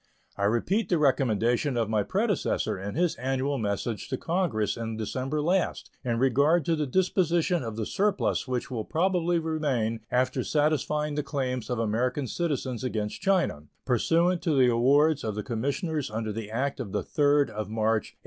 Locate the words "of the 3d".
16.79-17.51